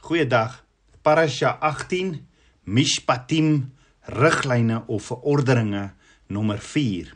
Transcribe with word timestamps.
Goeiedag. 0.00 0.64
Parasha 1.02 1.58
18 1.60 2.26
Mishpatim 2.64 3.72
riglyne 4.00 4.82
of 4.86 5.02
verordeninge 5.04 5.90
nommer 6.26 6.58
4. 6.58 7.10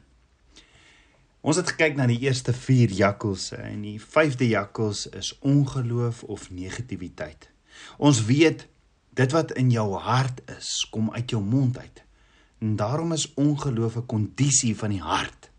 Ons 1.40 1.56
het 1.56 1.70
gekyk 1.72 1.96
na 1.96 2.04
die 2.06 2.18
eerste 2.26 2.52
4 2.52 2.92
jakkalse 2.92 3.56
en 3.56 3.86
die 3.86 3.96
5de 3.96 4.50
jakkals 4.50 5.06
is 5.16 5.32
ongeloof 5.40 6.22
of 6.28 6.50
negativiteit. 6.52 7.48
Ons 7.96 8.20
weet 8.28 8.66
dit 9.16 9.32
wat 9.32 9.54
in 9.56 9.72
jou 9.72 9.86
hart 10.04 10.42
is, 10.52 10.84
kom 10.92 11.08
uit 11.16 11.32
jou 11.32 11.40
mond 11.40 11.78
uit. 11.80 12.02
En 12.60 12.76
daarom 12.76 13.16
is 13.16 13.30
ongeloof 13.34 13.96
'n 13.96 14.06
kondisie 14.06 14.76
van 14.76 14.92
die 14.92 15.02
hart. 15.02 15.50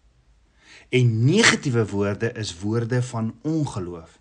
En 0.93 1.25
negatiewe 1.25 1.87
woorde 1.89 2.31
is 2.31 2.59
woorde 2.59 3.01
van 3.03 3.33
ongeloof. 3.41 4.19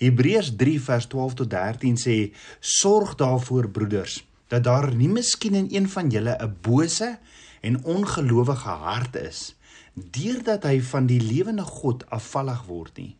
Hebreërs 0.00 0.54
3 0.56 0.80
vers 0.80 1.06
12 1.06 1.34
tot 1.34 1.50
13 1.50 1.96
sê: 1.96 2.32
"Sorg 2.60 3.14
daarvoor 3.14 3.70
broeders 3.70 4.24
dat 4.48 4.64
daar 4.64 4.94
nie 4.94 5.08
miskien 5.08 5.54
in 5.54 5.68
een 5.70 5.88
van 5.88 6.10
julle 6.10 6.36
'n 6.36 6.56
bose 6.60 7.18
en 7.60 7.84
ongelowige 7.84 8.68
hart 8.68 9.16
is, 9.16 9.54
deurdat 9.94 10.62
hy 10.62 10.80
van 10.82 11.06
die 11.06 11.20
lewende 11.20 11.62
God 11.62 12.04
afvallig 12.10 12.64
word 12.66 12.96
nie, 12.96 13.16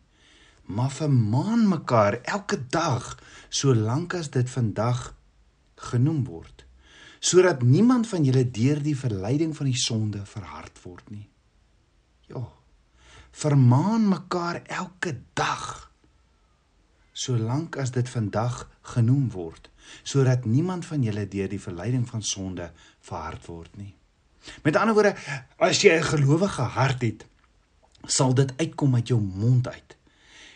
maar 0.63 0.91
vermaan 0.91 1.67
mekaar 1.67 2.19
elke 2.21 2.67
dag 2.69 3.19
solank 3.49 4.13
as 4.13 4.29
dit 4.29 4.49
vandag 4.49 5.15
genoem 5.75 6.23
word, 6.23 6.65
sodat 7.19 7.61
niemand 7.61 8.07
van 8.07 8.23
julle 8.23 8.51
deur 8.51 8.83
die 8.83 8.97
verleiding 8.97 9.55
van 9.57 9.65
die 9.65 9.77
sonde 9.79 10.25
verhard 10.25 10.79
word 10.83 11.09
nie." 11.09 11.29
Ja. 12.27 12.47
Vermaan 13.31 14.07
mekaar 14.07 14.61
elke 14.65 15.17
dag 15.33 15.82
solank 17.13 17.77
as 17.77 17.91
dit 17.93 18.09
vandag 18.09 18.63
genoem 18.93 19.29
word, 19.31 19.69
sodat 20.03 20.45
niemand 20.45 20.85
van 20.85 21.03
julle 21.05 21.27
deur 21.29 21.49
die 21.49 21.61
verleiding 21.61 22.07
van 22.09 22.23
sonde 22.25 22.71
verhard 23.01 23.45
word 23.45 23.77
nie. 23.77 23.93
Met 24.63 24.75
ander 24.75 24.95
woorde, 24.97 25.15
as 25.57 25.81
jy 25.81 25.93
'n 25.99 26.03
gelowige 26.03 26.61
hart 26.61 27.01
het, 27.01 27.25
sal 28.05 28.33
dit 28.33 28.51
uitkom 28.57 28.95
uit 28.95 29.07
jou 29.07 29.21
mond 29.21 29.67
uit. 29.67 29.97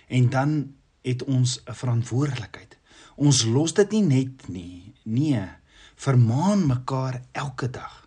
En 0.07 0.29
dan 0.29 0.73
het 1.01 1.23
ons 1.23 1.61
'n 1.63 1.73
verantwoordelikheid. 1.73 2.77
Ons 3.15 3.45
los 3.45 3.73
dit 3.73 3.91
nie 3.91 4.03
net 4.03 4.47
nie. 4.47 4.93
Nee, 5.03 5.47
vermaan 5.95 6.67
mekaar 6.67 7.21
elke 7.31 7.69
dag. 7.69 8.06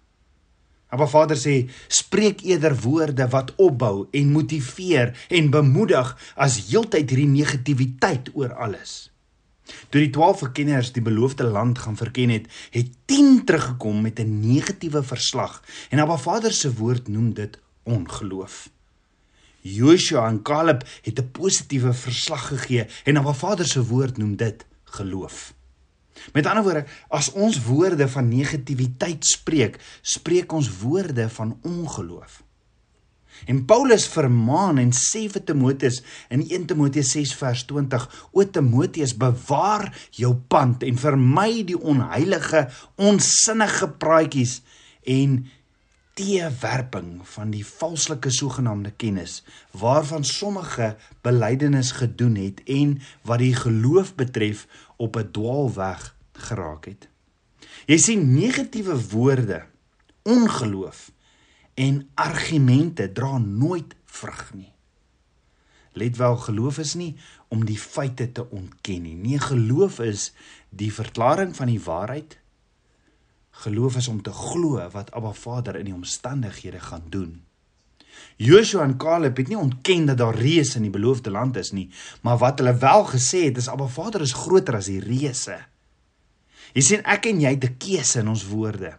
Maar 0.91 1.08
Vader 1.08 1.38
sê, 1.38 1.69
spreek 1.88 2.42
eerder 2.42 2.74
woorde 2.83 3.28
wat 3.28 3.55
opbou 3.56 4.08
en 4.10 4.33
motiveer 4.33 5.14
en 5.28 5.50
bemoedig 5.50 6.16
as 6.34 6.58
heeltyd 6.70 7.10
hierdie 7.10 7.30
negativiteit 7.30 8.30
oor 8.34 8.55
alles. 8.55 9.11
Toe 9.91 10.00
die 10.02 10.11
12 10.11 10.38
verkenners 10.44 10.91
die 10.92 11.02
beloofde 11.02 11.46
land 11.46 11.78
gaan 11.78 11.96
verken 11.96 12.33
het, 12.34 12.48
het 12.74 12.91
10 13.06 13.44
teruggekom 13.46 14.02
met 14.02 14.18
'n 14.18 14.41
negatiewe 14.41 15.02
verslag 15.02 15.62
en 15.91 15.98
Abba 15.98 16.16
Vader 16.16 16.52
se 16.52 16.74
woord 16.74 17.08
noem 17.08 17.33
dit 17.34 17.58
ongeloof. 17.83 18.68
Joshua 19.61 20.28
en 20.28 20.42
Caleb 20.42 20.83
het 21.02 21.18
'n 21.18 21.30
positiewe 21.30 21.92
verslag 21.92 22.46
gegee 22.48 22.86
en 23.05 23.16
Abba 23.16 23.33
Vader 23.33 23.66
se 23.66 23.86
woord 23.86 24.16
noem 24.16 24.36
dit 24.36 24.66
geloof. 24.84 25.55
Met 26.32 26.46
ander 26.46 26.64
woorde, 26.64 26.84
as 27.08 27.32
ons 27.32 27.62
woorde 27.64 28.08
van 28.08 28.28
negativiteit 28.28 29.24
spreek, 29.24 29.80
spreek 30.02 30.52
ons 30.52 30.70
woorde 30.82 31.28
van 31.28 31.58
ongeloof. 31.62 32.42
En 33.46 33.64
Paulus 33.64 34.04
vermaan 34.08 34.78
en 34.82 34.90
sê 34.92 35.24
vir 35.32 35.44
Timoteus 35.48 36.00
in 36.28 36.42
1 36.44 36.66
Timoteus 36.72 37.12
6 37.14 37.32
vers 37.40 37.62
20: 37.70 38.04
"O 38.32 38.44
Timoteus, 38.44 39.16
bewaar 39.16 39.88
jou 40.10 40.34
pand 40.34 40.82
en 40.82 40.98
vermy 40.98 41.64
die 41.64 41.78
onheilige, 41.78 42.68
onsinnige 42.96 43.88
praatjies 43.88 44.60
en 45.05 45.46
teewerping 46.20 47.20
van 47.33 47.52
die 47.55 47.64
valslike 47.64 48.30
sogenaamde 48.34 48.90
kennis 48.90 49.40
waarvan 49.70 50.24
sommige 50.24 50.96
belydenis 51.24 51.92
gedoen 51.96 52.34
het 52.36 52.61
en 52.68 52.98
wat 53.24 53.40
die 53.40 53.55
geloof 53.56 54.14
betref 54.14 54.67
op 54.96 55.17
'n 55.17 55.30
dwaalweg 55.33 56.17
geraak 56.33 56.84
het. 56.84 57.08
Jy 57.86 57.96
sien 57.96 58.34
negatiewe 58.34 59.08
woorde, 59.08 59.64
ongeloof 60.22 61.11
en 61.74 62.08
argumente 62.14 63.12
dra 63.12 63.39
nooit 63.39 63.95
vrug 64.05 64.55
nie. 64.55 64.72
Let 65.92 66.16
wel, 66.16 66.36
geloof 66.36 66.78
is 66.78 66.95
nie 66.95 67.16
om 67.48 67.64
die 67.64 67.78
feite 67.78 68.33
te 68.33 68.50
ontken 68.50 69.02
nie. 69.02 69.14
Nee, 69.14 69.39
geloof 69.39 69.98
is 69.98 70.33
die 70.68 70.92
verklaring 70.92 71.56
van 71.56 71.66
die 71.66 71.80
waarheid. 71.80 72.39
Geloof 73.60 73.96
is 73.96 74.08
om 74.08 74.22
te 74.24 74.32
glo 74.32 74.80
wat 74.92 75.10
Abba 75.12 75.32
Vader 75.36 75.76
in 75.76 75.90
die 75.90 75.94
omstandighede 75.94 76.80
gaan 76.80 77.04
doen. 77.12 77.42
Joshua 78.36 78.86
en 78.86 78.96
Caleb 78.96 79.36
het 79.36 79.48
nie 79.48 79.58
ontken 79.58 80.06
dat 80.08 80.18
daar 80.18 80.36
reëse 80.36 80.78
in 80.80 80.86
die 80.88 80.94
beloofde 80.94 81.30
land 81.30 81.56
is 81.60 81.72
nie, 81.76 81.90
maar 82.24 82.38
wat 82.40 82.58
hulle 82.58 82.72
wel 82.80 83.04
gesê 83.10 83.44
het 83.50 83.60
is 83.60 83.68
Abba 83.68 83.86
Vader 83.86 84.24
is 84.24 84.32
groter 84.32 84.78
as 84.80 84.88
die 84.88 85.00
reëse. 85.04 85.58
Jy 86.72 86.84
sien 86.86 87.04
ek 87.04 87.28
en 87.28 87.42
jy 87.42 87.52
het 87.56 87.64
'n 87.68 87.76
keuse 87.76 88.20
in 88.20 88.28
ons 88.28 88.46
woorde 88.48 88.94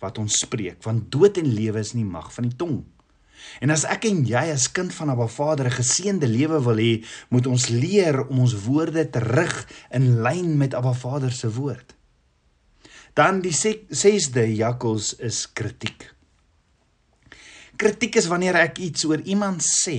wat 0.00 0.18
ons 0.18 0.40
spreek, 0.42 0.82
want 0.82 1.12
dood 1.12 1.36
en 1.36 1.54
lewe 1.54 1.78
is 1.78 1.94
nie 1.94 2.04
mag 2.04 2.32
van 2.32 2.48
die 2.48 2.56
tong. 2.56 2.84
En 3.60 3.70
as 3.70 3.84
ek 3.84 4.04
en 4.04 4.24
jy 4.26 4.50
as 4.52 4.72
kind 4.72 4.92
van 4.94 5.10
Abba 5.10 5.26
Vader 5.26 5.66
'n 5.66 5.78
geseënde 5.78 6.26
lewe 6.26 6.62
wil 6.62 6.76
hê, 6.76 7.04
moet 7.28 7.46
ons 7.46 7.68
leer 7.68 8.26
om 8.26 8.38
ons 8.38 8.64
woorde 8.64 9.10
te 9.10 9.18
rig 9.18 9.66
in 9.90 10.22
lyn 10.22 10.56
met 10.56 10.74
Abba 10.74 10.92
Vader 10.92 11.32
se 11.32 11.52
woord. 11.52 11.94
Dan 13.18 13.40
die 13.42 13.54
6de 13.54 14.44
jakkals 14.54 15.14
is 15.18 15.44
kritiek. 15.52 16.06
Kritiek 17.80 18.16
is 18.20 18.28
wanneer 18.30 18.58
ek 18.60 18.78
iets 18.78 19.06
oor 19.08 19.22
iemand 19.24 19.64
sê 19.64 19.98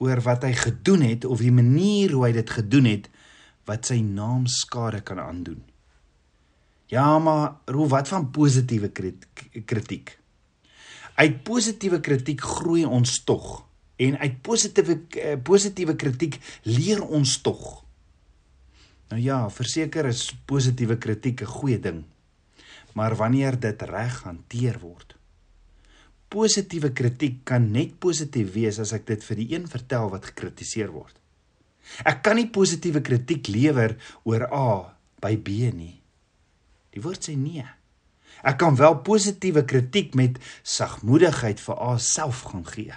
oor 0.00 0.20
wat 0.24 0.44
hy 0.46 0.52
gedoen 0.56 1.02
het 1.04 1.24
of 1.28 1.42
die 1.42 1.52
manier 1.52 2.14
hoe 2.14 2.26
hy 2.28 2.32
dit 2.36 2.50
gedoen 2.50 2.88
het 2.88 3.08
wat 3.68 3.90
sy 3.90 4.00
naam 4.04 4.46
skade 4.48 5.02
kan 5.06 5.20
aandoen. 5.20 5.60
Ja, 6.90 7.18
maar 7.18 7.60
hoe 7.70 7.86
wat 7.88 8.08
van 8.08 8.30
positiewe 8.34 8.90
kritiek? 8.90 10.16
Uit 11.14 11.42
positiewe 11.46 12.00
kritiek 12.00 12.40
groei 12.40 12.84
ons 12.84 13.20
tog 13.24 13.60
en 14.00 14.16
uit 14.18 14.40
positiewe 14.42 14.96
eh, 15.20 15.36
positiewe 15.44 15.94
kritiek 15.96 16.38
leer 16.64 17.02
ons 17.04 17.36
tog. 17.44 17.84
Nou 19.10 19.18
ja, 19.18 19.40
verseker 19.50 20.06
is 20.06 20.28
positiewe 20.46 20.96
kritiek 20.98 21.42
'n 21.42 21.52
goeie 21.56 21.78
ding. 21.78 22.04
Maar 22.94 23.16
wanneer 23.16 23.60
dit 23.60 23.82
reg 23.82 24.22
hanteer 24.22 24.78
word, 24.78 25.16
positiewe 26.28 26.92
kritiek 26.92 27.44
kan 27.44 27.70
net 27.70 27.98
positief 27.98 28.52
wees 28.52 28.78
as 28.78 28.92
ek 28.92 29.06
dit 29.06 29.24
vir 29.24 29.36
die 29.36 29.54
een 29.54 29.66
vertel 29.68 30.10
wat 30.10 30.24
gekritiseer 30.24 30.90
word. 30.90 31.16
Ek 32.04 32.22
kan 32.22 32.36
nie 32.36 32.50
positiewe 32.50 33.00
kritiek 33.00 33.48
lewer 33.48 33.96
oor 34.24 34.46
A 34.52 34.96
by 35.20 35.36
B 35.36 35.48
nie. 35.74 36.00
Die 36.94 37.02
woord 37.02 37.24
sê 37.24 37.36
nee. 37.36 37.66
Ek 38.44 38.58
kan 38.58 38.76
wel 38.76 39.02
positiewe 39.02 39.64
kritiek 39.64 40.14
met 40.14 40.38
sagmoedigheid 40.62 41.60
vir 41.60 41.82
A 41.82 41.98
self 41.98 42.42
gaan 42.42 42.66
gee. 42.66 42.94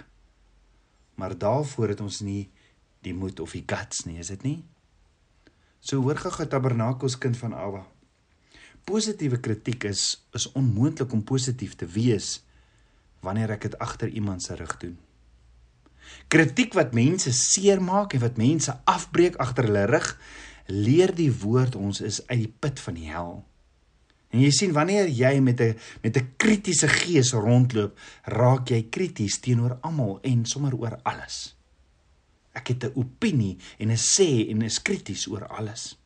Maar 1.15 1.37
daarvoor 1.37 1.89
het 1.89 2.01
ons 2.01 2.21
nie 2.21 2.49
die 3.01 3.13
moed 3.13 3.39
of 3.39 3.51
die 3.51 3.65
guts 3.67 4.05
nie, 4.05 4.19
is 4.19 4.27
dit 4.27 4.43
nie? 4.43 4.63
So 5.83 5.99
hoor 5.99 6.15
gou 6.15 6.45
Tabernakels 6.47 7.17
kind 7.19 7.35
van 7.35 7.53
Abba. 7.59 7.81
Positiewe 8.87 9.39
kritiek 9.43 9.83
is 9.89 10.23
is 10.31 10.47
onmoontlik 10.55 11.11
om 11.11 11.23
positief 11.23 11.75
te 11.75 11.87
wees 11.87 12.37
wanneer 13.23 13.51
ek 13.55 13.67
dit 13.67 13.75
agter 13.83 14.07
iemand 14.07 14.43
se 14.43 14.55
rug 14.55 14.77
doen. 14.79 14.95
Kritiek 16.31 16.75
wat 16.75 16.95
mense 16.95 17.31
seermaak 17.35 18.15
en 18.15 18.23
wat 18.23 18.39
mense 18.39 18.75
afbreek 18.87 19.35
agter 19.43 19.67
hulle 19.67 19.85
rug, 19.91 20.07
leer 20.67 21.11
die 21.15 21.31
woord 21.31 21.75
ons 21.75 21.99
is 22.03 22.21
uit 22.29 22.45
die 22.45 22.53
put 22.63 22.79
van 22.79 22.99
die 22.99 23.09
hel. 23.11 23.35
En 24.31 24.39
jy 24.39 24.51
sien 24.55 24.75
wanneer 24.75 25.11
jy 25.11 25.39
met 25.39 25.59
'n 25.61 25.75
met 26.03 26.17
'n 26.17 26.31
kritiese 26.37 26.87
gees 26.87 27.33
rondloop, 27.33 27.99
raak 28.23 28.69
jy 28.69 28.87
krities 28.89 29.39
teenoor 29.39 29.77
almal 29.81 30.19
en 30.23 30.45
sommer 30.45 30.75
oor 30.75 30.99
alles. 31.03 31.55
Ek 32.53 32.67
het 32.67 32.83
'n 32.85 32.95
opinie 32.95 33.57
en 33.77 33.91
'n 33.91 33.97
sê 33.97 34.49
en 34.49 34.61
is 34.61 34.81
krities 34.81 35.27
oor 35.27 35.47
alles. 35.47 35.97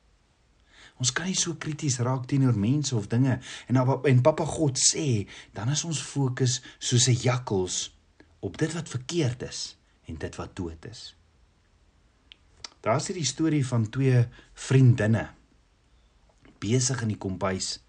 Ons 0.98 1.12
kan 1.14 1.26
nie 1.26 1.36
so 1.36 1.56
krities 1.56 2.00
raak 2.00 2.26
teenoor 2.26 2.58
mense 2.58 2.96
of 2.96 3.08
dinge 3.08 3.40
en 3.68 3.76
en 4.04 4.22
Papa 4.22 4.46
God 4.46 4.78
sê, 4.78 5.28
dan 5.54 5.70
is 5.70 5.84
ons 5.84 6.02
fokus 6.02 6.62
soos 6.80 7.08
'n 7.08 7.22
jakkals 7.22 7.94
op 8.40 8.58
dit 8.58 8.74
wat 8.74 8.90
verkeerd 8.90 9.42
is 9.42 9.78
en 10.06 10.18
dit 10.18 10.36
wat 10.36 10.56
dood 10.56 10.86
is. 10.86 11.16
Daar's 12.82 13.08
hierdie 13.08 13.26
storie 13.26 13.66
van 13.68 13.90
twee 13.90 14.26
vriendinne 14.54 15.30
besig 16.60 17.02
in 17.02 17.08
die 17.08 17.18
kombuis 17.22 17.80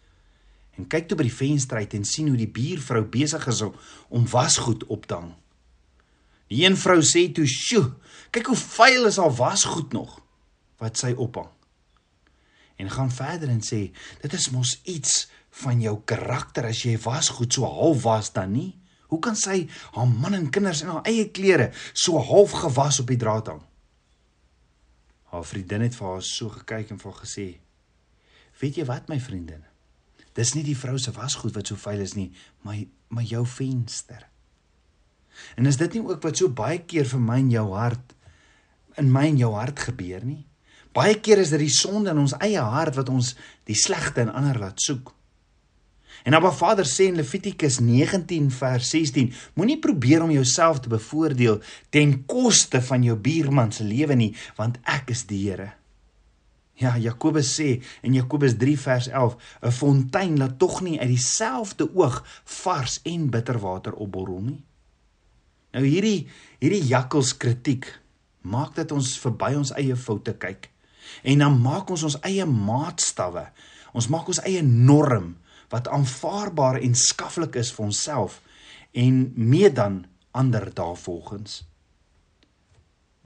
en 0.78 0.86
kyk 0.86 1.08
toe 1.08 1.18
by 1.18 1.26
die 1.26 1.34
venster 1.34 1.80
uit 1.82 1.94
en 1.94 2.04
sien 2.04 2.28
hoe 2.28 2.38
die 2.38 2.50
buurvrou 2.50 3.04
besig 3.10 3.46
is 3.50 3.62
om 4.08 4.26
wasgoed 4.30 4.84
op 4.86 5.06
te 5.06 5.14
hang. 5.14 5.32
Die 6.48 6.64
een 6.64 6.76
vrou 6.76 7.00
sê 7.04 7.28
toe: 7.32 7.46
"Sjoe, 7.46 7.92
kyk 8.30 8.46
hoe 8.46 8.56
vuil 8.56 9.06
is 9.06 9.16
haar 9.16 9.34
wasgoed 9.34 9.92
nog 9.92 10.20
wat 10.78 10.96
sy 10.96 11.12
ophang." 11.12 11.50
En 12.76 12.90
gaan 12.90 13.10
verder 13.10 13.48
en 13.48 13.60
sê 13.60 13.90
dit 14.22 14.32
is 14.32 14.50
mos 14.50 14.80
iets 14.84 15.28
van 15.62 15.80
jou 15.80 15.96
karakter 16.04 16.68
as 16.68 16.82
jy 16.82 16.98
was 17.04 17.28
goed 17.28 17.52
so 17.52 17.64
half 17.66 18.02
was 18.02 18.32
dan 18.32 18.52
nie. 18.52 18.78
Hoe 19.08 19.18
kan 19.18 19.36
sy 19.36 19.68
haar 19.92 20.08
man 20.08 20.34
en 20.34 20.50
kinders 20.50 20.82
in 20.84 20.92
haar 20.92 21.06
eie 21.08 21.30
klere 21.30 21.72
so 21.92 22.20
half 22.20 22.52
gewas 22.52 23.00
op 23.00 23.06
die 23.06 23.16
draad 23.16 23.46
hang? 23.46 23.62
Haar 25.32 25.44
vriendin 25.44 25.84
het 25.84 25.96
vir 25.96 26.06
haar 26.06 26.22
so 26.24 26.48
gekyk 26.48 26.90
en 26.90 26.98
vir 26.98 27.12
haar 27.12 27.22
gesê: 27.24 27.46
"Weet 28.60 28.76
jy 28.76 28.84
wat, 28.84 29.08
my 29.08 29.20
vriendin? 29.20 29.64
Dis 30.34 30.54
nie 30.54 30.64
die 30.64 30.76
vrou 30.76 30.98
se 30.98 31.12
wasgoed 31.12 31.54
wat 31.54 31.66
so 31.66 31.76
vuil 31.76 32.00
is 32.00 32.14
nie, 32.14 32.32
maar 32.62 32.84
maar 33.08 33.24
jou 33.24 33.46
venster." 33.46 34.28
En 35.56 35.66
is 35.66 35.78
dit 35.80 35.96
nie 35.96 36.04
ook 36.04 36.22
wat 36.22 36.36
so 36.36 36.48
baie 36.48 36.78
keer 36.78 37.06
vir 37.08 37.20
my 37.20 37.38
in 37.44 37.50
jou 37.50 37.68
hart 37.74 38.14
in 38.98 39.12
my 39.14 39.28
en 39.30 39.36
jou 39.38 39.52
hart 39.54 39.78
gebeur 39.78 40.24
nie? 40.26 40.44
Baie 40.96 41.14
keer 41.22 41.38
is 41.38 41.52
dit 41.54 41.62
die 41.62 41.72
sonde 41.72 42.10
in 42.10 42.18
ons 42.18 42.34
eie 42.42 42.62
hart 42.62 42.96
wat 42.98 43.10
ons 43.12 43.34
die 43.68 43.76
slegte 43.78 44.24
in 44.24 44.32
ander 44.34 44.58
laat 44.58 44.82
soek. 44.82 45.12
En 46.26 46.34
Abba 46.34 46.50
Vader 46.50 46.86
sê 46.88 47.06
in 47.08 47.18
Levitikus 47.20 47.78
19 47.80 48.50
vers 48.50 48.90
16: 48.90 49.30
Moenie 49.54 49.78
probeer 49.78 50.24
om 50.24 50.32
jouself 50.34 50.80
te 50.82 50.90
bevoordeel 50.90 51.60
ten 51.94 52.24
koste 52.26 52.82
van 52.82 53.04
jou 53.06 53.16
buurman 53.16 53.72
se 53.72 53.86
lewe 53.86 54.16
nie, 54.18 54.32
want 54.56 54.80
ek 54.82 55.12
is 55.14 55.26
die 55.30 55.44
Here. 55.46 55.70
Ja, 56.78 56.94
Jakobus 56.98 57.50
sê 57.58 57.80
in 58.06 58.14
Jakobus 58.14 58.54
3 58.58 58.76
vers 58.78 59.08
11: 59.08 59.36
'n 59.62 59.72
Fontein 59.72 60.38
laat 60.38 60.58
tog 60.58 60.80
nie 60.82 60.98
uit 61.00 61.08
dieselfde 61.08 61.88
oog 61.94 62.22
vars 62.44 63.00
en 63.02 63.30
bitter 63.30 63.58
water 63.58 63.92
opborrel 63.92 64.40
nie. 64.40 64.60
Nou 65.78 65.86
hierdie 65.86 66.26
hierdie 66.58 66.82
jakkels 66.90 67.36
kritiek 67.38 67.86
maak 68.42 68.74
dat 68.74 68.90
ons 68.90 69.12
verby 69.22 69.52
ons 69.54 69.70
eie 69.78 69.94
foute 69.94 70.34
kyk. 70.42 70.66
En 71.22 71.44
dan 71.44 71.58
maak 71.62 71.90
ons 71.94 72.02
ons 72.08 72.16
eie 72.26 72.42
maatstawwe. 72.48 73.44
Ons 73.94 74.08
maak 74.10 74.26
ons 74.26 74.42
eie 74.42 74.62
norm 74.66 75.36
wat 75.70 75.86
aanvaarbaar 75.92 76.80
en 76.82 76.98
skaflik 76.98 77.60
is 77.60 77.70
vir 77.76 77.86
onsself 77.86 78.40
en 78.98 79.28
mee 79.36 79.70
dan 79.70 80.02
ander 80.34 80.66
daarvolgens. 80.74 81.62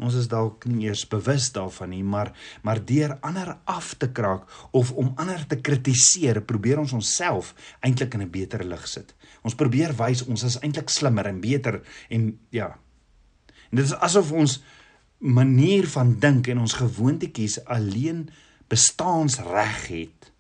Ons 0.03 0.17
is 0.19 0.29
dalk 0.29 0.67
nie 0.67 0.89
eers 0.89 1.05
bewus 1.09 1.51
daarvan 1.55 1.93
nie, 1.95 2.03
maar 2.03 2.33
maar 2.63 2.81
deur 2.85 3.17
ander 3.21 3.57
af 3.65 3.95
te 3.95 4.11
kraak 4.13 4.49
of 4.73 4.93
om 4.93 5.13
ander 5.17 5.47
te 5.47 5.61
kritiseer, 5.61 6.43
probeer 6.43 6.83
ons 6.83 6.93
onsself 6.93 7.55
eintlik 7.81 8.15
in 8.15 8.23
'n 8.23 8.31
beter 8.31 8.65
lig 8.65 8.89
sit. 8.89 9.15
Ons 9.43 9.55
probeer 9.55 9.95
wys 9.97 10.27
ons 10.27 10.43
is 10.43 10.59
eintlik 10.61 10.91
slimmer 10.91 11.27
en 11.27 11.41
beter 11.41 11.83
en 12.11 12.39
ja. 12.51 12.79
En 13.71 13.77
dit 13.77 13.85
is 13.85 13.95
asof 13.95 14.33
ons 14.33 14.63
manier 15.19 15.87
van 15.87 16.19
dink 16.19 16.49
en 16.49 16.59
ons 16.59 16.73
gewoontetjies 16.73 17.65
alleen 17.65 18.29
bestaansreg 18.69 19.87
het 19.87 20.33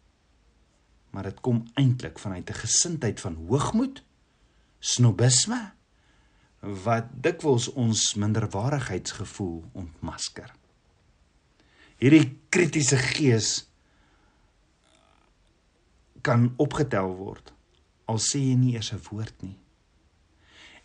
maar 1.13 1.29
dit 1.29 1.41
kom 1.41 1.63
eintlik 1.75 2.19
vanuit 2.19 2.51
'n 2.51 2.61
gesindheid 2.65 3.21
van 3.21 3.35
hoogmoed, 3.35 4.03
snobisme 4.79 5.73
wat 6.63 7.11
dikwels 7.23 7.69
ons 7.75 8.13
minderwaardigheidsgevoel 8.23 9.65
ontmasker. 9.75 10.53
Hierdie 11.99 12.39
kritiese 12.55 12.99
gees 12.99 13.51
kan 16.23 16.53
opgetel 16.63 17.11
word 17.19 17.51
al 18.11 18.21
sê 18.23 18.39
jy 18.39 18.55
nie 18.59 18.75
eers 18.77 18.93
'n 18.93 19.03
woord 19.11 19.43
nie. 19.43 19.59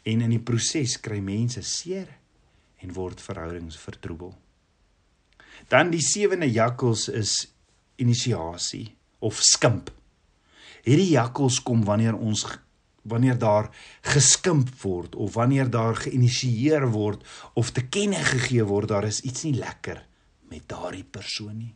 En 0.05 0.21
in 0.21 0.29
die 0.29 0.41
proses 0.41 0.97
kry 0.97 1.19
mense 1.19 1.61
seer 1.61 2.07
en 2.81 2.93
word 2.93 3.21
verhoudings 3.21 3.77
vertroebel. 3.77 4.35
Dan 5.67 5.91
die 5.91 6.01
sewende 6.01 6.49
jakkals 6.51 7.09
is 7.09 7.47
inisiasie 7.95 8.95
of 9.19 9.41
skimp. 9.41 9.91
Hierdie 10.85 11.11
jakkals 11.11 11.59
kom 11.63 11.83
wanneer 11.83 12.15
ons 12.15 12.45
wanneer 13.07 13.37
daar 13.39 13.69
geskimp 14.01 14.69
word 14.81 15.15
of 15.15 15.33
wanneer 15.33 15.69
daar 15.69 15.95
geïnisieer 15.95 16.87
word 16.91 17.23
of 17.53 17.71
te 17.71 17.83
kenne 17.87 18.19
gegee 18.33 18.63
word 18.67 18.91
daar 18.93 19.07
is 19.07 19.21
iets 19.21 19.43
nie 19.47 19.55
lekker 19.57 20.03
met 20.51 20.67
daardie 20.69 21.03
persoon 21.03 21.57
nie. 21.57 21.73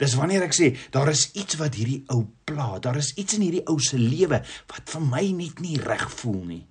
Dis 0.00 0.14
wanneer 0.18 0.44
ek 0.46 0.54
sê 0.56 0.72
daar 0.94 1.10
is 1.12 1.28
iets 1.38 1.58
wat 1.60 1.78
hierdie 1.78 2.02
ou 2.12 2.24
pla, 2.48 2.76
daar 2.82 2.98
is 3.00 3.12
iets 3.16 3.38
in 3.38 3.46
hierdie 3.46 3.64
ou 3.70 3.78
se 3.82 3.98
lewe 4.00 4.42
wat 4.72 4.92
vir 4.92 5.04
my 5.04 5.24
net 5.38 5.62
nie 5.64 5.78
reg 5.80 6.06
voel 6.20 6.42
nie. 6.44 6.64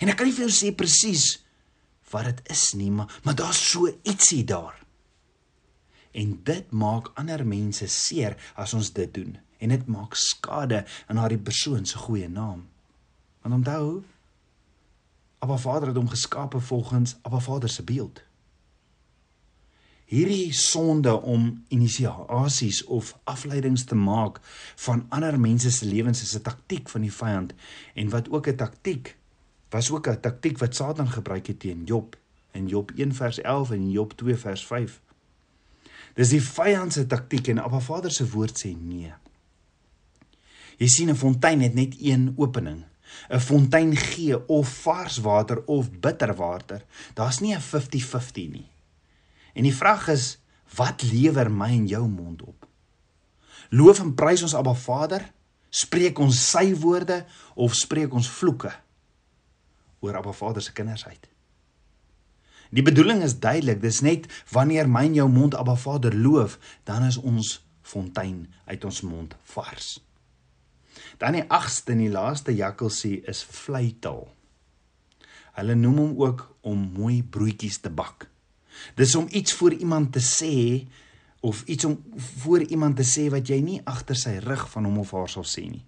En 0.00 0.10
ek 0.10 0.18
kan 0.18 0.28
nie 0.28 0.36
vir 0.36 0.48
jou 0.48 0.54
sê 0.56 0.72
presies 0.76 1.26
wat 2.12 2.28
dit 2.28 2.52
is 2.52 2.64
nie, 2.76 2.90
maar 2.92 3.12
maar 3.24 3.36
daar's 3.38 3.60
so 3.72 3.88
ietsie 3.88 4.42
daar. 4.48 4.76
En 6.12 6.34
dit 6.44 6.74
maak 6.76 7.12
ander 7.20 7.44
mense 7.48 7.88
seer 7.88 8.36
as 8.60 8.74
ons 8.76 8.92
dit 8.92 9.14
doen 9.14 9.38
en 9.62 9.70
dit 9.70 9.86
maak 9.86 10.16
skade 10.18 10.82
aan 11.06 11.20
daardie 11.20 11.38
persoon 11.38 11.86
se 11.86 12.00
goeie 12.02 12.28
naam. 12.28 12.66
Want 13.42 13.54
onthou, 13.54 14.02
Abba 15.42 15.56
Vader 15.58 15.90
het 15.90 15.96
hom 15.98 16.10
geskape 16.10 16.60
volgens 16.60 17.16
Abba 17.22 17.40
Vader 17.40 17.70
se 17.70 17.82
beeld. 17.82 18.22
Hierdie 20.12 20.52
sonde 20.52 21.14
om 21.22 21.64
inisiasies 21.72 22.84
of 22.84 23.14
afleidings 23.24 23.84
te 23.88 23.96
maak 23.96 24.40
van 24.84 25.06
ander 25.08 25.38
mense 25.40 25.70
se 25.70 25.86
lewens 25.86 26.22
is 26.22 26.34
'n 26.36 26.42
taktik 26.42 26.88
van 26.88 27.00
die 27.00 27.12
vyand 27.12 27.54
en 27.94 28.08
wat 28.08 28.30
ook 28.30 28.46
'n 28.46 28.56
taktik 28.56 29.16
was 29.70 29.90
ook 29.90 30.08
'n 30.08 30.20
taktik 30.20 30.58
wat 30.58 30.74
Satan 30.74 31.08
gebruik 31.08 31.46
het 31.46 31.60
teen 31.60 31.84
Job 31.84 32.16
in 32.50 32.66
Job 32.66 32.90
1 32.94 33.14
vers 33.14 33.40
11 33.40 33.70
en 33.70 33.90
Job 33.90 34.12
2 34.12 34.36
vers 34.36 34.66
5. 34.66 35.00
Dis 36.14 36.28
die 36.28 36.42
vyand 36.42 36.92
se 36.92 37.06
taktik 37.06 37.48
en 37.48 37.58
Abba 37.58 37.80
Vader 37.80 38.10
se 38.12 38.30
woord 38.30 38.64
sê 38.64 38.76
nee. 38.76 39.12
Jy 40.78 40.88
sien 40.88 41.10
'n 41.10 41.16
fontein 41.16 41.60
het 41.60 41.74
net 41.74 41.94
een 41.98 42.34
opening. 42.36 42.84
'n 43.28 43.40
Fontein 43.40 43.96
gee 43.96 44.48
of 44.48 44.68
vars 44.82 45.18
water 45.18 45.64
of 45.66 45.90
bitter 45.90 46.34
water. 46.34 46.84
Daar's 47.14 47.38
nie 47.38 47.54
'n 47.54 47.60
50-50 47.60 48.50
nie. 48.50 48.68
En 49.52 49.62
die 49.62 49.74
vraag 49.74 50.08
is, 50.08 50.38
wat 50.74 51.02
lewer 51.02 51.50
my 51.50 51.68
en 51.68 51.86
jou 51.86 52.08
mond 52.08 52.42
op? 52.42 52.66
Loof 53.68 54.00
en 54.00 54.14
prys 54.14 54.42
ons 54.42 54.54
Abba 54.54 54.74
Vader? 54.74 55.32
Spreek 55.68 56.18
ons 56.18 56.50
sy 56.50 56.74
woorde 56.76 57.24
of 57.54 57.74
spreek 57.74 58.12
ons 58.12 58.28
vloeke 58.28 58.72
oor 60.00 60.16
Abba 60.16 60.32
Vader 60.32 60.62
se 60.62 60.72
kinders 60.72 61.06
uit? 61.06 61.28
Die 62.72 62.82
bedoeling 62.82 63.22
is 63.22 63.38
duidelik, 63.38 63.80
dis 63.80 64.00
net 64.00 64.26
wanneer 64.52 64.88
my 64.88 65.04
en 65.04 65.14
jou 65.14 65.28
mond 65.28 65.54
Abba 65.54 65.74
Vader 65.76 66.14
loof, 66.16 66.58
dan 66.84 67.04
is 67.04 67.16
ons 67.16 67.60
fontein 67.82 68.46
uit 68.64 68.84
ons 68.84 69.00
mond 69.00 69.34
vars. 69.44 70.00
Dan 71.18 71.38
die 71.38 71.44
8ste 71.46 71.94
en 71.94 72.02
die 72.04 72.12
laaste 72.12 72.54
jakkalsie 72.56 73.20
is 73.28 73.42
vleitaal. 73.44 74.26
Hulle 75.58 75.76
noem 75.76 75.98
hom 76.00 76.12
ook 76.22 76.44
om 76.68 76.84
mooi 76.96 77.22
broodjies 77.22 77.80
te 77.84 77.90
bak. 77.92 78.28
Dis 78.96 79.14
om 79.18 79.28
iets 79.30 79.54
vir 79.58 79.76
iemand 79.78 80.12
te 80.16 80.22
sê 80.24 80.54
of 81.42 81.62
iets 81.66 81.84
om 81.84 81.96
vir 82.14 82.64
iemand 82.70 82.96
te 82.96 83.06
sê 83.06 83.26
wat 83.32 83.48
jy 83.50 83.58
nie 83.60 83.80
agter 83.84 84.16
sy 84.18 84.36
rug 84.44 84.64
van 84.72 84.86
hom 84.88 85.00
of 85.02 85.12
haar 85.16 85.30
sal 85.30 85.46
sê 85.46 85.66
nie. 85.68 85.82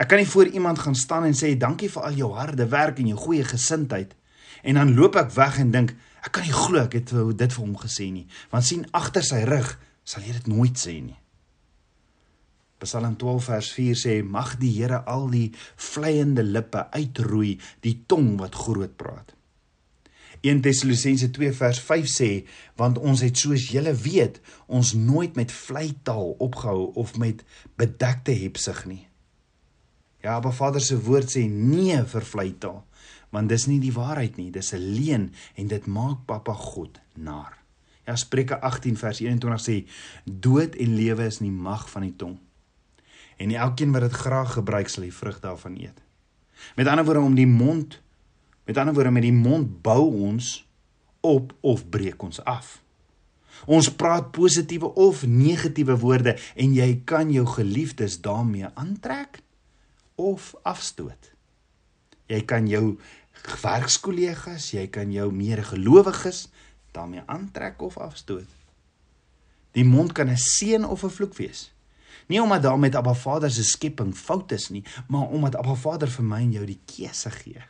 Ek 0.00 0.08
kan 0.10 0.18
nie 0.18 0.28
voor 0.28 0.50
iemand 0.50 0.80
gaan 0.82 0.96
staan 0.98 1.28
en 1.28 1.36
sê 1.38 1.52
dankie 1.60 1.90
vir 1.92 2.06
al 2.08 2.16
jou 2.18 2.32
harde 2.34 2.66
werk 2.72 2.98
en 2.98 3.12
jou 3.12 3.18
goeie 3.26 3.44
gesindheid 3.46 4.16
en 4.64 4.80
dan 4.80 4.94
loop 4.96 5.18
ek 5.20 5.34
weg 5.36 5.60
en 5.62 5.70
dink 5.74 5.92
ek 6.24 6.32
kan 6.34 6.46
nie 6.46 6.56
glo 6.56 6.80
ek 6.82 6.96
het 6.98 7.12
dit 7.12 7.52
vir 7.54 7.62
hom 7.62 7.76
gesê 7.78 8.08
nie 8.10 8.24
want 8.50 8.66
sien 8.66 8.86
agter 8.96 9.26
sy 9.26 9.44
rug 9.46 9.76
sal 10.04 10.24
jy 10.24 10.34
dit 10.40 10.50
nooit 10.50 10.80
sê 10.80 10.96
nie. 11.02 11.18
Psalm 12.84 13.16
12 13.16 13.44
vers 13.50 13.70
4 13.76 13.96
sê 13.98 14.18
mag 14.22 14.56
die 14.60 14.72
Here 14.76 15.02
al 15.10 15.30
die 15.32 15.48
vleiende 15.76 16.44
lippe 16.44 16.86
uitroei, 16.92 17.56
die 17.80 18.02
tong 18.06 18.36
wat 18.40 18.54
groot 18.54 18.96
praat. 19.00 19.34
1 20.44 20.60
Tessalonisense 20.60 21.30
2 21.32 21.52
vers 21.56 21.80
5 21.80 22.10
sê 22.10 22.28
want 22.76 23.00
ons 23.00 23.22
het 23.24 23.38
soos 23.40 23.70
julle 23.72 23.94
weet 23.96 24.42
ons 24.68 24.92
nooit 24.92 25.36
met 25.40 25.52
vleitaal 25.52 26.34
opgehou 26.44 26.90
of 27.00 27.16
met 27.16 27.40
bedekte 27.80 28.34
hepsig 28.36 28.84
nie. 28.90 29.04
Ja, 30.24 30.40
maar 30.40 30.52
Vader 30.56 30.84
se 30.84 30.98
woord 31.00 31.32
sê 31.32 31.46
nee 31.48 31.96
vir 32.12 32.28
vleitaal 32.28 32.82
want 33.34 33.50
dis 33.50 33.64
nie 33.66 33.80
die 33.82 33.94
waarheid 33.96 34.36
nie, 34.38 34.52
dis 34.52 34.72
'n 34.74 34.78
leuen 34.94 35.32
en 35.56 35.66
dit 35.68 35.86
maak 35.86 36.26
Papa 36.26 36.52
God 36.52 37.00
naar. 37.16 37.58
Ja 38.06 38.14
Spreuke 38.16 38.60
18 38.60 38.96
vers 38.96 39.20
21 39.20 39.60
sê 39.60 39.86
dood 40.24 40.74
en 40.74 40.94
lewe 40.94 41.24
is 41.24 41.40
in 41.40 41.48
die 41.48 41.62
mag 41.62 41.90
van 41.90 42.02
die 42.02 42.16
tong 42.16 42.43
en 43.36 43.50
elkeen 43.50 43.92
wat 43.92 44.00
dit 44.00 44.12
graag 44.12 44.52
gebruik 44.52 44.88
sal 44.88 45.02
die 45.02 45.14
vrug 45.14 45.40
daarvan 45.40 45.76
eet. 45.80 46.02
Met 46.76 46.86
ander 46.86 47.04
woorde 47.04 47.20
om 47.20 47.34
die 47.34 47.46
mond 47.46 48.02
met 48.64 48.76
ander 48.76 48.94
woorde 48.94 49.10
met 49.10 49.22
die 49.22 49.32
mond 49.32 49.82
bou 49.82 50.08
ons 50.28 50.66
op 51.20 51.52
of 51.60 51.88
breek 51.88 52.22
ons 52.22 52.40
af. 52.44 52.80
Ons 53.64 53.90
praat 53.92 54.30
positiewe 54.32 54.90
of 55.00 55.24
negatiewe 55.26 55.96
woorde 56.00 56.36
en 56.56 56.72
jy 56.76 56.88
kan 57.04 57.30
jou 57.32 57.44
geliefdes 57.48 58.20
daarmee 58.24 58.68
aantrek 58.74 59.40
of 60.20 60.54
afstoot. 60.62 61.30
Jy 62.26 62.40
kan 62.48 62.68
jou 62.68 62.96
werkskollegas, 63.60 64.70
jy 64.72 64.86
kan 64.88 65.12
jou 65.12 65.28
medegelowiges 65.32 66.48
daarmee 66.96 67.22
aantrek 67.26 67.82
of 67.82 67.98
afstoot. 68.00 68.48
Die 69.74 69.84
mond 69.84 70.12
kan 70.12 70.30
'n 70.30 70.36
seën 70.36 70.84
of 70.84 71.04
'n 71.04 71.10
vloek 71.10 71.34
wees. 71.36 71.73
Nie 72.26 72.40
omdat 72.42 72.62
daar 72.62 72.78
met 72.78 72.94
Abba 72.94 73.14
Vader 73.14 73.50
se 73.50 73.64
skepping 73.64 74.14
fout 74.16 74.52
is 74.52 74.68
nie, 74.68 74.84
maar 75.08 75.28
omdat 75.28 75.56
Abba 75.56 75.74
Vader 75.74 76.08
vir 76.08 76.24
my 76.24 76.40
en 76.40 76.52
jou 76.52 76.66
die 76.66 76.80
keuse 76.86 77.30
gee. 77.30 77.60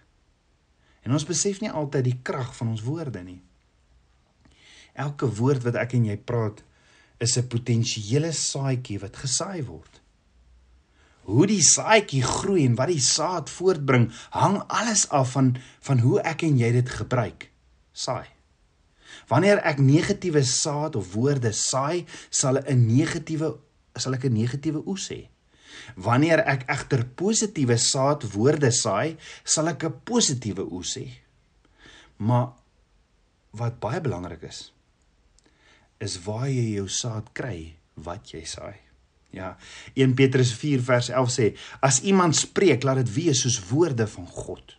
En 1.03 1.13
ons 1.13 1.27
besef 1.27 1.61
nie 1.61 1.71
altyd 1.71 2.05
die 2.05 2.21
krag 2.23 2.55
van 2.57 2.71
ons 2.73 2.85
woorde 2.87 3.23
nie. 3.25 3.41
Elke 4.95 5.27
woord 5.27 5.67
wat 5.67 5.77
ek 5.81 5.97
en 5.99 6.07
jy 6.07 6.17
praat, 6.17 6.63
is 7.19 7.37
'n 7.39 7.49
potensiële 7.49 8.33
saadjie 8.33 8.99
wat 8.99 9.17
gesaai 9.17 9.63
word. 9.65 10.01
Hoe 11.25 11.47
die 11.47 11.63
saadjie 11.63 12.23
groei 12.23 12.67
en 12.67 12.75
wat 12.75 12.89
die 12.89 13.01
saad 13.01 13.51
voortbring, 13.51 14.13
hang 14.31 14.63
alles 14.69 15.09
af 15.09 15.33
van 15.33 15.57
van 15.81 15.99
hoe 15.99 16.21
ek 16.21 16.43
en 16.43 16.59
jy 16.59 16.73
dit 16.73 16.89
gebruik. 16.89 17.51
Saai. 17.93 18.27
Wanneer 19.29 19.63
ek 19.65 19.79
negatiewe 19.79 20.43
saad 20.45 20.97
of 20.97 21.15
woorde 21.15 21.53
saai, 21.53 22.05
sal 22.31 22.59
'n 22.59 22.87
negatiewe 22.87 23.59
sal 23.97 24.15
ek 24.15 24.25
'n 24.25 24.33
negatiewe 24.33 24.83
oes 24.87 25.09
hê. 25.11 25.29
Wanneer 25.97 26.41
ek 26.47 26.69
egter 26.71 27.05
positiewe 27.05 27.77
saad 27.77 28.23
woorde 28.33 28.71
saai, 28.71 29.17
sal 29.45 29.69
ek 29.69 29.85
'n 29.85 30.01
positiewe 30.05 30.65
oes 30.73 30.97
hê. 30.97 31.09
Maar 32.17 32.53
wat 33.51 33.81
baie 33.81 34.01
belangrik 34.01 34.43
is, 34.43 34.73
is 35.99 36.19
waar 36.25 36.49
jy 36.49 36.75
jou 36.75 36.89
saad 36.89 37.33
kry 37.33 37.77
wat 37.95 38.33
jy 38.35 38.45
saai. 38.45 38.85
Ja, 39.35 39.57
1 39.95 40.15
Petrus 40.15 40.53
4 40.55 40.83
vers 40.83 41.09
11 41.09 41.31
sê: 41.31 41.47
As 41.81 42.01
iemand 42.03 42.37
spreek, 42.37 42.83
laat 42.83 43.03
dit 43.03 43.15
wees 43.15 43.41
soos 43.43 43.59
woorde 43.69 44.07
van 44.07 44.27
God. 44.27 44.77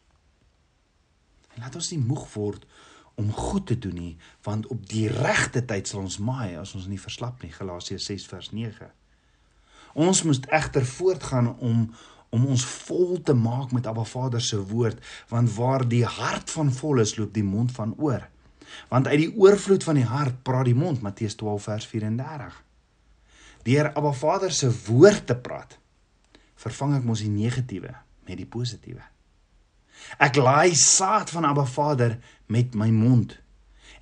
En 1.56 1.64
laat 1.64 1.76
ons 1.76 1.92
nie 1.92 2.00
moeg 2.00 2.28
word 2.34 2.64
om 3.20 3.32
goed 3.32 3.68
te 3.68 3.78
doen 3.80 3.96
nie, 3.96 4.14
want 4.44 4.68
op 4.68 4.88
die 4.92 5.08
regte 5.12 5.64
tyd 5.66 5.88
sal 5.88 6.02
ons 6.04 6.20
maai 6.20 6.56
as 6.60 6.74
ons 6.76 6.88
nie 6.92 7.00
verslap 7.00 7.44
nie. 7.44 7.52
Galasiërs 7.52 8.08
6 8.12 8.28
vers 8.32 8.52
9. 8.52 8.90
Ons 9.96 10.26
moet 10.28 10.50
egter 10.52 10.86
voortgaan 10.86 11.56
om 11.60 11.88
om 12.36 12.50
ons 12.52 12.66
vol 12.66 13.22
te 13.24 13.32
maak 13.38 13.72
met 13.72 13.86
Abba 13.88 14.04
Vader 14.04 14.42
se 14.44 14.58
woord, 14.68 14.98
want 15.32 15.54
waar 15.56 15.86
die 15.88 16.04
hart 16.04 16.52
van 16.52 16.72
vol 16.74 17.00
is, 17.00 17.14
loop 17.16 17.32
die 17.32 17.46
mond 17.48 17.72
van 17.72 17.94
oor. 17.96 18.26
Want 18.92 19.08
uit 19.08 19.22
die 19.22 19.32
oorvloed 19.40 19.86
van 19.88 19.96
die 19.96 20.08
hart 20.10 20.42
praat 20.44 20.68
die 20.68 20.76
mond, 20.76 21.00
Matteus 21.06 21.38
12 21.40 21.70
vers 21.70 21.88
34. 21.88 22.58
Deur 23.64 23.92
Abba 23.94 24.12
Vader 24.12 24.52
se 24.52 24.68
woord 24.90 25.30
te 25.30 25.38
praat, 25.48 25.78
vervang 26.60 26.98
ek 27.00 27.08
mos 27.08 27.24
die 27.24 27.32
negatiewe 27.32 27.94
met 28.28 28.42
die 28.42 28.50
positiewe. 28.50 29.06
Ek 30.20 30.36
laai 30.36 30.76
saad 30.76 31.32
van 31.32 31.48
Abba 31.48 31.66
Vader 31.70 32.20
met 32.52 32.76
my 32.76 32.92
mond 32.92 33.38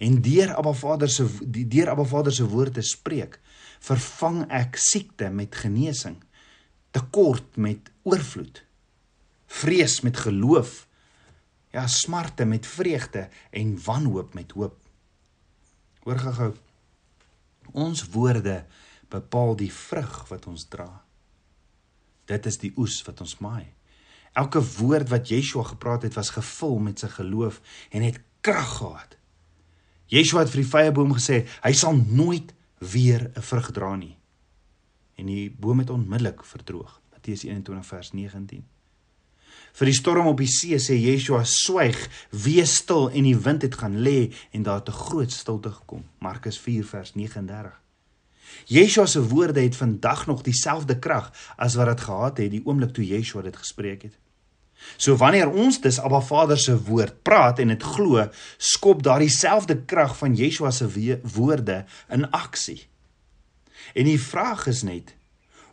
en 0.04 0.18
deur 0.26 0.56
Abba 0.58 0.74
Vader 0.74 1.12
se 1.12 1.28
deur 1.46 1.94
Abba 1.94 2.04
Vader 2.08 2.34
se 2.34 2.48
woord 2.50 2.74
te 2.76 2.84
spreek, 2.84 3.38
vervang 3.84 4.44
ek 4.54 4.78
siekte 4.80 5.30
met 5.34 5.56
genesing, 5.56 6.18
tekort 6.96 7.58
met 7.60 7.90
oorvloed, 8.08 8.62
vrees 9.62 10.00
met 10.06 10.18
geloof, 10.24 10.84
ja, 11.74 11.88
smarte 11.90 12.46
met 12.46 12.68
vreugde 12.70 13.28
en 13.52 13.78
wanhoop 13.86 14.34
met 14.38 14.52
hoop. 14.54 14.78
Hoor 16.06 16.20
gou-gou. 16.22 16.52
Ons 17.74 18.04
woorde 18.14 18.64
bepaal 19.10 19.56
die 19.58 19.72
vrug 19.74 20.14
wat 20.30 20.46
ons 20.52 20.68
dra. 20.70 20.90
Dit 22.30 22.46
is 22.50 22.60
die 22.62 22.72
oes 22.80 23.00
wat 23.08 23.22
ons 23.24 23.40
maai. 23.44 23.66
Elke 24.38 24.62
woord 24.78 25.12
wat 25.14 25.30
Yeshua 25.30 25.66
gepraat 25.68 26.08
het 26.08 26.16
was 26.18 26.34
gevul 26.34 26.80
met 26.82 27.02
sy 27.02 27.10
geloof 27.14 27.60
en 27.94 28.06
het 28.06 28.22
krag 28.46 28.78
gehad. 28.80 29.18
Yeshua 30.14 30.44
het 30.44 30.54
vir 30.54 30.64
die 30.64 30.72
vyeboom 30.72 31.14
gesê, 31.18 31.44
hy 31.64 31.74
sal 31.78 31.98
nooit 31.98 32.54
weer 32.92 33.32
'n 33.36 33.42
vrug 33.42 33.72
dra 33.72 33.96
nie. 33.96 34.18
En 35.16 35.26
die 35.26 35.56
boom 35.60 35.80
het 35.80 35.90
onmiddellik 35.90 36.44
verdroog. 36.46 37.02
Matteus 37.12 37.44
21 37.44 37.86
vers 37.86 38.12
19. 38.12 38.66
Vir 39.74 39.86
die 39.86 39.96
storm 39.96 40.28
op 40.28 40.38
die 40.38 40.50
see 40.50 40.78
sê 40.78 40.94
Yeshua 40.94 41.44
swyg, 41.44 41.98
wees 42.30 42.76
stil 42.76 43.10
en 43.10 43.24
die 43.24 43.38
wind 43.38 43.62
het 43.62 43.76
gaan 43.76 43.96
lê 44.06 44.34
en 44.52 44.64
daar 44.64 44.82
het 44.82 44.90
'n 44.90 44.92
groot 44.92 45.32
stilte 45.32 45.72
gekom. 45.72 46.04
Markus 46.20 46.60
4 46.60 46.86
vers 46.86 47.14
39. 47.14 47.82
Yeshua 48.66 49.06
se 49.06 49.28
woorde 49.28 49.62
het 49.62 49.76
vandag 49.76 50.28
nog 50.28 50.42
dieselfde 50.42 51.00
krag 51.00 51.32
as 51.58 51.76
wat 51.76 51.88
dit 51.88 52.02
gehad 52.02 52.38
het 52.38 52.52
die 52.52 52.66
oomblik 52.66 52.94
toe 52.94 53.06
Yeshua 53.06 53.42
dit 53.42 53.56
gespreek 53.56 54.02
het. 54.02 54.18
So 54.98 55.16
wanneer 55.20 55.50
ons 55.50 55.80
dus 55.82 56.00
Abba 56.00 56.22
Vader 56.22 56.58
se 56.60 56.76
woord 56.86 57.22
praat 57.24 57.60
en 57.60 57.72
dit 57.74 57.84
glo, 57.84 58.28
skop 58.58 59.04
daardie 59.04 59.32
selfde 59.32 59.78
krag 59.86 60.16
van 60.20 60.36
Yeshua 60.36 60.72
se 60.72 60.90
woorde 61.36 61.84
in 62.10 62.30
aksie. 62.32 62.82
En 63.94 64.08
die 64.08 64.20
vraag 64.22 64.68
is 64.72 64.84
net, 64.84 65.16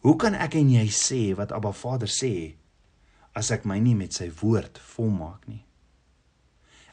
hoe 0.00 0.16
kan 0.16 0.34
ek 0.34 0.56
en 0.58 0.70
jy 0.72 0.86
sê 0.94 1.22
wat 1.38 1.52
Abba 1.52 1.72
Vader 1.76 2.10
sê 2.10 2.56
as 3.36 3.52
ek 3.54 3.66
my 3.68 3.78
nie 3.78 3.94
met 3.94 4.16
sy 4.16 4.30
woord 4.40 4.80
volmaak 4.94 5.46
nie? 5.50 5.62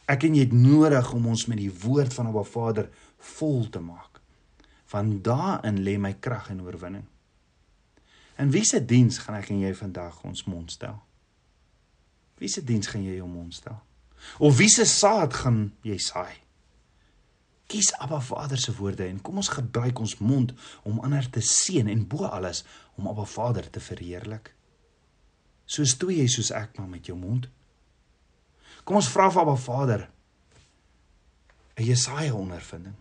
Ek 0.08 0.24
en 0.24 0.38
jy 0.38 0.46
het 0.46 0.56
nodig 0.56 1.10
om 1.16 1.26
ons 1.34 1.48
met 1.52 1.60
die 1.60 1.72
woord 1.84 2.14
van 2.16 2.30
Abba 2.30 2.46
Vader 2.48 2.92
vol 3.36 3.66
te 3.72 3.82
maak. 3.84 4.22
Van 4.88 5.18
daarin 5.24 5.82
lê 5.84 5.98
my 6.00 6.14
krag 6.24 6.52
en 6.54 6.64
oorwinning. 6.64 7.04
In 8.40 8.54
wiese 8.54 8.80
diens 8.86 9.18
gaan 9.24 9.40
ek 9.42 9.50
en 9.52 9.66
jy 9.66 9.74
vandag 9.76 10.22
ons 10.24 10.46
mond 10.48 10.72
stel? 10.72 11.02
Wie 12.38 12.50
se 12.50 12.64
diens 12.64 12.88
gaan 12.88 13.06
jy 13.06 13.18
jou 13.18 13.30
mond 13.30 13.54
stel? 13.54 13.80
Of 14.38 14.58
wie 14.58 14.70
se 14.70 14.86
saad 14.86 15.34
gaan 15.34 15.72
jy 15.86 15.98
saai? 16.02 16.36
Kies 17.68 17.92
Abba 18.00 18.20
Vader 18.24 18.60
se 18.60 18.72
woorde 18.78 19.08
en 19.08 19.20
kom 19.22 19.42
ons 19.42 19.52
gebruik 19.52 20.00
ons 20.00 20.18
mond 20.24 20.54
om 20.88 21.02
ander 21.04 21.26
te 21.30 21.44
seën 21.44 21.90
en 21.92 22.06
bo 22.08 22.30
alles 22.30 22.64
om 22.96 23.10
Abba 23.10 23.26
Vader 23.28 23.68
te 23.70 23.84
verheerlik. 23.84 24.54
Soos 25.68 25.98
toe 26.00 26.14
jy 26.16 26.30
soos 26.32 26.54
ek 26.56 26.78
maar 26.78 26.88
met 26.88 27.10
jou 27.10 27.18
mond. 27.20 27.50
Kom 28.88 29.02
ons 29.02 29.10
vra 29.12 29.28
vir 29.34 29.44
Abba 29.44 29.58
Vader 29.60 30.08
'n 31.78 31.84
Jesaja 31.84 32.34
ondervinding. 32.34 32.96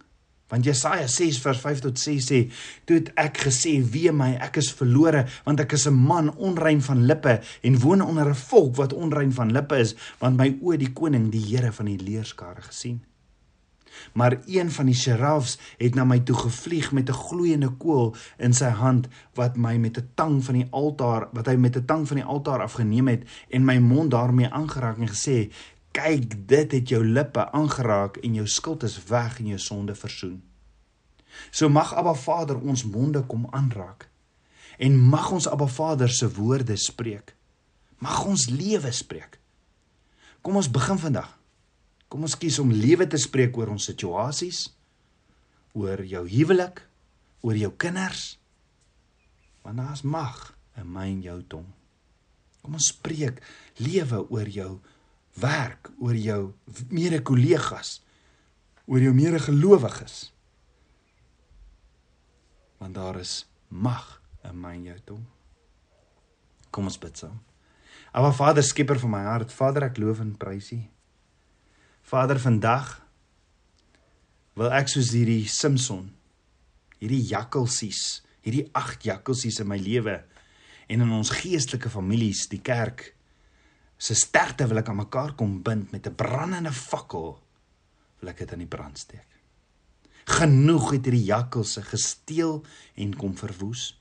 Want 0.49 0.65
Jesaja 0.65 1.07
6 1.07 1.41
vers 1.43 1.59
5 1.59 1.81
tot 1.81 1.99
6 1.99 2.27
sê: 2.31 2.41
"Toe 2.85 2.97
het 2.97 3.11
ek 3.15 3.39
gesê: 3.49 3.83
Wee 3.91 4.13
my, 4.13 4.37
ek 4.41 4.57
is 4.57 4.71
verlore, 4.73 5.27
want 5.45 5.61
ek 5.61 5.73
is 5.73 5.87
'n 5.87 5.95
man 5.95 6.37
onrein 6.37 6.83
van 6.83 7.07
lippe 7.07 7.41
en 7.63 7.79
woon 7.79 8.01
onder 8.01 8.29
'n 8.29 8.35
volk 8.35 8.77
wat 8.77 8.93
onrein 8.93 9.33
van 9.33 9.53
lippe 9.53 9.77
is, 9.77 9.95
want 10.19 10.37
my 10.37 10.59
oë 10.63 10.77
die 10.77 10.93
koning, 10.93 11.31
die 11.31 11.45
Here 11.57 11.73
van 11.73 11.87
die 11.87 11.99
leerskare 11.99 12.63
gesien." 12.63 13.03
Maar 14.13 14.39
een 14.47 14.71
van 14.71 14.87
die 14.87 14.95
serafs 14.95 15.59
het 15.79 15.95
na 15.95 16.05
my 16.05 16.19
toe 16.21 16.37
gevlieg 16.37 16.93
met 16.93 17.09
'n 17.09 17.13
gloeiende 17.13 17.69
kool 17.69 18.17
in 18.37 18.53
sy 18.53 18.69
hand 18.69 19.09
wat 19.35 19.57
my 19.57 19.77
met 19.77 19.99
'n 19.99 20.09
tang 20.15 20.45
van 20.45 20.55
die 20.55 20.67
altaar 20.71 21.29
wat 21.33 21.47
hy 21.47 21.57
met 21.57 21.77
'n 21.77 21.85
tang 21.85 22.09
van 22.09 22.17
die 22.17 22.25
altaar 22.25 22.63
afgeneem 22.63 23.09
het 23.09 23.23
en 23.49 23.65
my 23.65 23.79
mond 23.79 24.11
daarmee 24.11 24.49
aangeraak 24.49 24.99
en 24.99 25.09
gesê 25.09 25.51
kyk 25.97 26.35
dit 26.49 26.75
het 26.77 26.93
jou 26.93 27.01
lippe 27.05 27.47
aangeraak 27.57 28.21
en 28.25 28.37
jou 28.37 28.47
skuld 28.51 28.85
is 28.85 28.99
weg 29.09 29.39
en 29.41 29.55
jou 29.55 29.61
sonde 29.63 29.95
versoen. 29.97 30.43
So 31.51 31.69
mag 31.73 31.95
Abba 31.97 32.15
Vader 32.15 32.61
ons 32.61 32.85
monde 32.85 33.23
kom 33.29 33.49
aanraak 33.53 34.09
en 34.79 34.99
mag 35.01 35.31
ons 35.33 35.49
Abba 35.49 35.69
Vader 35.73 36.13
se 36.13 36.29
woorde 36.37 36.77
spreek. 36.77 37.33
Mag 37.99 38.25
ons 38.29 38.49
lewe 38.53 38.93
spreek. 38.93 39.39
Kom 40.45 40.59
ons 40.61 40.69
begin 40.69 41.01
vandag. 41.01 41.31
Kom 42.13 42.27
ons 42.29 42.37
kies 42.39 42.59
om 42.63 42.71
lewe 42.71 43.07
te 43.09 43.19
spreek 43.19 43.57
oor 43.59 43.73
ons 43.73 43.87
situasies, 43.89 44.67
oor 45.75 46.05
jou 46.07 46.23
huwelik, 46.29 46.85
oor 47.43 47.57
jou 47.59 47.73
kinders. 47.81 48.37
Want 49.65 49.81
daar's 49.81 50.05
mag 50.05 50.53
in 50.79 50.93
my 50.93 51.09
en 51.09 51.25
jou 51.25 51.41
tong. 51.57 51.67
Kom 52.63 52.77
ons 52.79 52.93
spreek 52.93 53.41
lewe 53.81 54.21
oor 54.29 54.53
jou 54.53 54.77
werk 55.41 55.91
oor 56.01 56.17
jou 56.17 56.41
mede-kollegas, 56.91 58.01
oor 58.87 59.03
jou 59.03 59.13
mede-gelowiges. 59.15 60.31
Want 62.81 62.97
daar 62.97 63.21
is 63.21 63.45
mag 63.69 64.21
in 64.47 64.61
my 64.61 64.75
en 64.77 64.85
jou 64.91 64.99
tong. 65.13 65.25
Kom 66.71 66.89
ons 66.89 66.99
bid 67.01 67.19
saam. 67.19 67.39
Aba 68.17 68.31
Vader, 68.33 68.65
skieper 68.65 69.01
van 69.01 69.13
my 69.13 69.25
hart, 69.27 69.53
Vader, 69.53 69.89
ek 69.91 69.99
loof 70.01 70.23
en 70.25 70.37
prys 70.41 70.71
U. 70.73 70.79
Vader, 72.07 72.39
vandag 72.41 72.95
wil 74.57 74.73
ek 74.73 74.89
soos 74.89 75.11
hierdie 75.13 75.45
Samson, 75.53 76.07
hierdie 77.01 77.25
jakkalsies, 77.29 78.23
hierdie 78.47 78.69
8 78.79 79.05
jakkalsies 79.09 79.61
in 79.61 79.69
my 79.69 79.77
lewe 79.81 80.21
en 80.87 81.03
in 81.03 81.13
ons 81.13 81.33
geestelike 81.35 81.91
families, 81.93 82.47
die 82.49 82.63
kerk 82.65 83.11
se 83.97 84.15
sterkte 84.15 84.67
wil 84.69 84.83
ek 84.83 84.89
aan 84.93 85.01
mekaar 85.01 85.35
kom 85.35 85.63
bind 85.63 85.93
met 85.93 86.07
'n 86.07 86.15
brandende 86.15 86.73
fakkel 86.73 87.39
wil 88.21 88.29
ek 88.29 88.39
dit 88.39 88.53
aan 88.53 88.65
die 88.65 88.75
brand 88.77 88.99
steek. 88.99 89.29
Genoeg 90.27 90.91
het 90.91 91.05
hierdie 91.05 91.25
jakkalse 91.25 91.83
gesteel 91.83 92.65
en 92.95 93.17
kom 93.17 93.37
verwoes. 93.37 93.95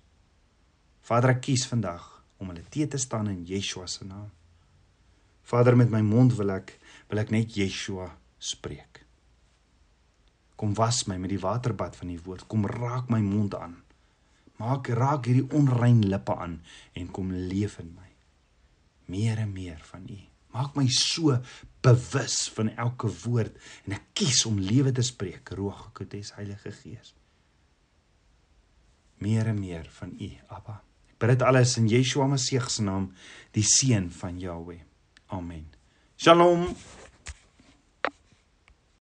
Vader, 1.01 1.29
ek 1.29 1.41
kies 1.41 1.67
vandag 1.67 2.23
om 2.37 2.49
hulle 2.49 2.63
te 2.69 2.87
te 2.87 2.97
staan 2.97 3.29
in 3.29 3.45
Yeshua 3.45 3.85
se 3.87 4.05
naam. 4.05 4.31
Vader, 5.43 5.77
met 5.77 5.89
my 5.89 6.01
mond 6.01 6.33
wil 6.33 6.49
ek 6.49 6.79
wil 7.09 7.19
ek 7.19 7.29
net 7.29 7.53
Yeshua 7.55 8.17
spreek. 8.37 9.05
Kom 10.55 10.73
was 10.73 11.03
my 11.05 11.17
met 11.17 11.29
die 11.29 11.39
waterbad 11.39 11.95
van 11.95 12.07
die 12.07 12.21
woord. 12.23 12.47
Kom 12.47 12.65
raak 12.65 13.09
my 13.09 13.19
mond 13.19 13.55
aan. 13.55 13.75
Maak 14.57 14.87
raak 14.87 15.27
hierdie 15.27 15.49
onrein 15.53 16.01
lippe 16.07 16.35
aan 16.35 16.61
en 16.93 17.11
kom 17.11 17.31
leef 17.31 17.77
in 17.83 17.91
my. 17.93 18.14
Meer 19.11 19.41
en 19.43 19.51
meer 19.53 19.81
van 19.91 20.07
U. 20.09 20.17
Maak 20.55 20.77
my 20.79 20.87
so 20.87 21.35
bewus 21.83 22.37
van 22.55 22.71
elke 22.79 23.09
woord 23.25 23.57
en 23.85 23.97
ek 23.97 24.07
kies 24.17 24.45
om 24.47 24.59
lewe 24.61 24.93
te 24.95 25.03
spreek, 25.05 25.51
Ruach 25.57 25.89
HaKodes, 25.89 26.33
Heilige 26.37 26.71
Gees. 26.71 27.13
Meer 29.23 29.51
en 29.51 29.59
meer 29.59 29.87
van 29.99 30.15
U, 30.15 30.29
Abba. 30.55 30.79
Ek 31.11 31.19
bid 31.23 31.35
dit 31.35 31.47
alles 31.47 31.77
in 31.79 31.89
Yeshua 31.91 32.27
Messie 32.31 32.59
se 32.67 32.83
naam, 32.83 33.09
die 33.55 33.63
seun 33.63 34.09
van 34.11 34.39
Jahweh. 34.39 34.81
Amen. 35.35 35.67
Shalom. 36.17 36.71